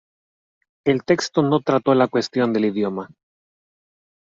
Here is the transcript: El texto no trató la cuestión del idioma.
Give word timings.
El 0.83 1.03
texto 1.03 1.43
no 1.43 1.59
trató 1.61 1.93
la 1.93 2.07
cuestión 2.07 2.53
del 2.53 2.65
idioma. 2.65 3.07